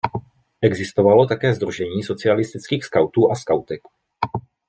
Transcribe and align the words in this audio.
Existovalo 0.61 1.25
také 1.25 1.53
Sdružení 1.53 2.03
socialistických 2.03 2.85
skautů 2.85 3.31
a 3.31 3.35
skautek. 3.35 3.81